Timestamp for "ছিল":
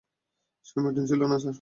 1.07-1.21